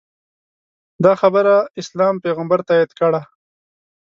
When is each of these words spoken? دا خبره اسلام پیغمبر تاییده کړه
دا 1.03 1.11
خبره 1.21 1.55
اسلام 1.81 2.15
پیغمبر 2.23 2.59
تاییده 2.67 2.93
کړه 2.99 3.21